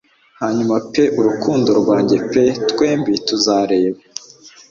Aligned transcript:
Hanyuma 0.41 0.75
pe 0.91 1.03
urukundo 1.19 1.69
rwanjye 1.79 2.17
pe 2.31 2.43
twembi 2.69 3.13
tuzareba 3.27 3.99